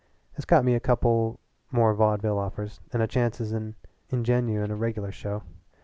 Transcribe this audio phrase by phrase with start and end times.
[0.35, 1.37] This got me a coupla
[1.69, 3.75] more vaudeville offers and a chance as an
[4.11, 5.43] ingénue in a regular show.